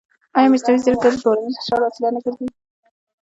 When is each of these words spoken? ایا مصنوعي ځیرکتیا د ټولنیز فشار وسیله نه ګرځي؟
ایا 0.37 0.49
مصنوعي 0.53 0.79
ځیرکتیا 0.85 1.09
د 1.13 1.17
ټولنیز 1.23 1.55
فشار 1.61 1.81
وسیله 1.83 2.09
نه 2.15 2.19
ګرځي؟ 2.25 2.47